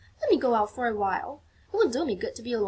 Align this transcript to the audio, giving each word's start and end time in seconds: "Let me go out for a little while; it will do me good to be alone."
"Let 0.19 0.31
me 0.31 0.37
go 0.37 0.55
out 0.55 0.71
for 0.73 0.85
a 0.85 0.87
little 0.87 0.99
while; 1.01 1.43
it 1.71 1.77
will 1.77 1.87
do 1.87 2.05
me 2.05 2.15
good 2.15 2.33
to 2.33 2.41
be 2.41 2.53
alone." 2.53 2.59